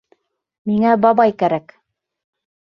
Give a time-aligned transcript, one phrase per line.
[0.69, 1.79] Миңә бабай кәрәк!